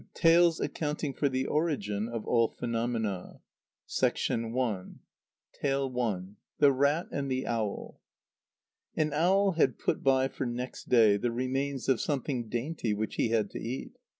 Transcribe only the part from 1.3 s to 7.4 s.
ORIGIN OF PHENOMENA. i. _The Rat and